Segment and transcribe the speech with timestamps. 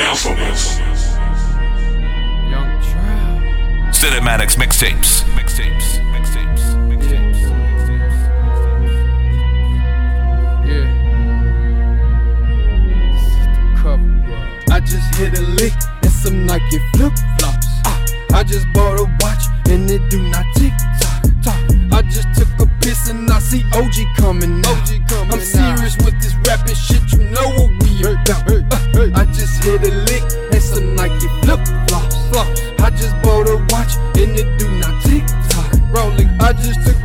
[0.00, 0.78] infamous.
[2.48, 3.94] Young Trap.
[3.94, 5.22] Cinematics mixtapes.
[5.36, 6.00] Mixtapes.
[6.12, 6.64] Mixtapes.
[6.88, 7.40] Mixtapes.
[10.66, 10.88] Yeah.
[13.12, 14.10] This is the cover.
[14.72, 17.66] I just hit a lick and some Nike flip flops.
[18.32, 20.72] I just bought a watch and it do not tick
[21.46, 24.60] I just took a piss and I see OG coming.
[24.60, 24.72] Now.
[24.72, 25.76] OG coming I'm now.
[25.76, 27.02] serious with this rapping shit.
[27.12, 28.50] You know what we about.
[28.50, 30.22] Uh, I just hit a lick
[30.52, 32.16] and some Nike flip flops.
[32.28, 32.60] flops.
[32.80, 35.72] I just bought a watch and it do not tick tock.
[35.90, 36.28] Rolling.
[36.40, 36.99] I just took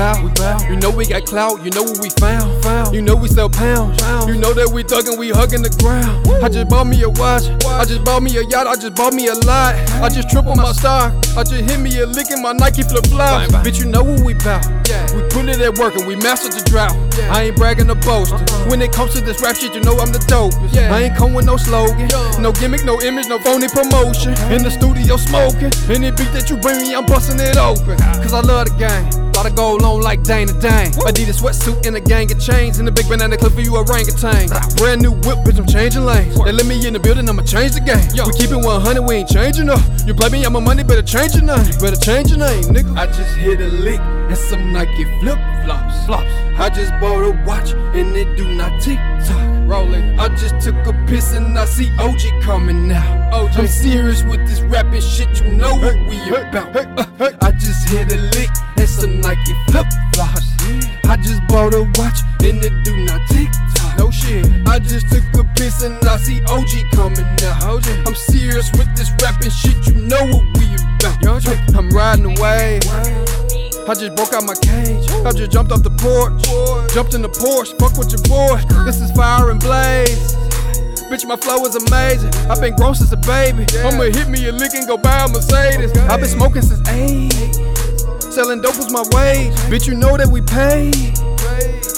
[0.00, 0.24] bout.
[0.24, 0.68] We bout.
[0.68, 1.62] You know we got clout.
[1.64, 2.62] You know what we found.
[2.64, 2.94] found.
[2.94, 4.00] You know we sell pounds.
[4.26, 6.24] You know that we thuggin', we hugging the ground.
[6.42, 7.44] I just bought me a watch.
[7.68, 8.66] I just bought me a yacht.
[8.66, 9.76] I just bought me a lot.
[10.00, 11.12] I just tripled my stock.
[11.36, 13.52] I just hit me a lick in my Nike flip flops.
[13.60, 14.64] Bitch, you know what we bout.
[14.88, 15.04] Yeah.
[15.14, 16.96] We put it at work and we mastered the drought.
[17.28, 18.40] I ain't bragging or boasting.
[18.40, 18.70] Uh-huh.
[18.70, 20.76] When it comes to this rap shit, you know I'm the dopest.
[20.76, 22.08] I ain't come with no slogan,
[22.40, 24.32] no gimmick, no image, no phony promotion.
[24.48, 25.72] In the studio smoking.
[25.92, 27.98] Any beat that you bring me, I'm busting it open.
[28.24, 29.19] Cause I love the game.
[29.40, 30.92] Lot of gold on like Dana Dane.
[31.08, 32.78] Adidas sweatsuit and a gang of chains.
[32.78, 34.50] And a big banana clip for you orangutan.
[34.76, 36.36] Brand new whip, bitch, I'm changing lanes.
[36.44, 38.04] They let me in the building, I'ma change the game.
[38.12, 38.26] Yo.
[38.26, 39.80] We keep it 100, we ain't changing up.
[40.04, 41.64] You play me, I'm my money, better change your name.
[41.80, 42.94] Better change your name, nigga.
[42.98, 46.04] I just hit a lick and some Nike flip flops.
[46.04, 46.30] flops.
[46.60, 49.40] I just bought a watch and it do not tick tock.
[49.66, 50.20] Rolling.
[50.20, 53.30] I just took a piss and I see OG coming now.
[53.32, 53.56] OG.
[53.56, 56.76] I'm serious with this rapping shit, you know what we about.
[57.42, 58.50] I just hit a lick
[58.98, 60.50] and some Nike flip flops.
[61.04, 63.98] I just bought a watch and it do not tick tock.
[63.98, 64.46] No shit.
[64.66, 67.74] I just took a piss and I see OG coming now.
[67.74, 67.86] OG.
[68.06, 71.22] I'm serious with this rapping shit, you know what we about.
[71.22, 72.80] Young I'm riding away.
[73.88, 75.08] I just broke out my cage.
[75.24, 76.94] I just jumped off the porch.
[76.94, 77.78] Jumped in the Porsche.
[77.78, 78.60] Fuck with your boy.
[78.84, 80.34] This is fire and blaze.
[81.10, 82.32] Bitch, my flow is amazing.
[82.48, 83.66] I've been grown since a baby.
[83.82, 85.96] I'ma hit me a lick and go buy a Mercedes.
[86.06, 87.79] I've been smoking since eight.
[88.30, 89.52] Selling dope was my wage.
[89.66, 90.90] Bitch, you know that we pay.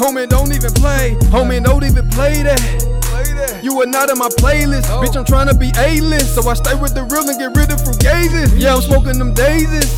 [0.01, 1.15] Homie, don't even play.
[1.29, 3.61] Homie, don't even play that.
[3.63, 4.89] You are not in my playlist.
[5.05, 6.35] Bitch, I'm trying to be A-list.
[6.35, 8.59] So I stay with the real and get rid of frugazes.
[8.59, 9.93] Yeah, I'm smoking them daisies.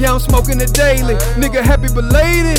[0.00, 1.14] Yeah, I'm smoking it daily.
[1.36, 2.58] Nigga, happy belated.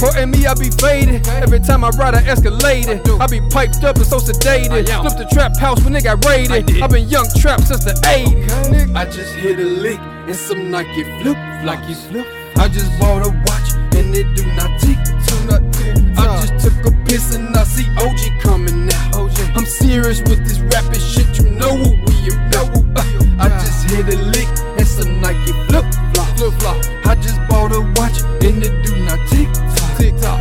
[0.00, 1.26] Putting me, I be faded.
[1.28, 2.86] Every time I ride, I escalate.
[3.20, 4.86] I be piped up and so sedated.
[4.86, 6.82] Flip the trap house when it got raided.
[6.82, 8.94] i been young trap since the 80s.
[8.94, 12.26] I just hit a lick and some Nike flip, like you slip.
[12.56, 14.98] I just bought a watch and it do not tick.
[16.18, 19.10] I just took a piss and I see OG coming now.
[19.14, 19.38] OG.
[19.54, 22.16] I'm serious with this rapping shit, you know what we
[22.50, 22.66] know.
[23.38, 24.48] I just hit a lick
[24.78, 25.84] and some Nike flip
[26.36, 26.76] flop.
[27.04, 29.48] I just bought a watch and it do not tick.
[29.98, 30.35] TikTok.